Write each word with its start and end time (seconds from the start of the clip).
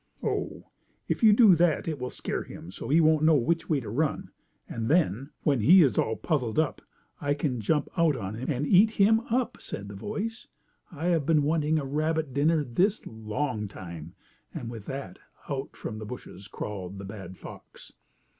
"Oh, 0.23 0.63
if 1.07 1.21
you 1.21 1.31
do 1.31 1.53
that 1.53 1.87
it 1.87 1.99
will 1.99 2.09
scare 2.09 2.41
him 2.41 2.71
so 2.71 2.87
that 2.87 2.95
he 2.95 2.99
won't 2.99 3.21
know 3.23 3.35
which 3.35 3.69
way 3.69 3.79
to 3.81 3.89
run, 3.91 4.31
and 4.67 4.89
then, 4.89 5.29
when 5.43 5.59
he 5.59 5.83
is 5.83 5.95
all 5.95 6.15
puzzled 6.15 6.57
up, 6.57 6.81
I 7.19 7.35
can 7.35 7.61
jump 7.61 7.87
out 7.95 8.15
on 8.15 8.33
him 8.33 8.49
and 8.49 8.65
eat 8.65 8.89
him 8.97 9.19
up!" 9.29 9.61
said 9.61 9.87
the 9.89 9.93
voice. 9.93 10.47
"I 10.91 11.05
have 11.09 11.27
been 11.27 11.43
wanting 11.43 11.77
a 11.77 11.85
rabbit 11.85 12.33
dinner 12.33 12.63
this 12.63 13.05
long 13.05 13.67
time," 13.67 14.15
and 14.55 14.71
with 14.71 14.85
that 14.87 15.19
out 15.47 15.75
from 15.75 15.99
the 15.99 16.05
bushes 16.05 16.47
crawled 16.47 16.97
the 16.97 17.05
bad 17.05 17.37
fox. 17.37 17.93